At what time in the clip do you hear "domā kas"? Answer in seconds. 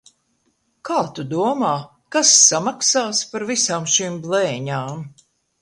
1.33-2.33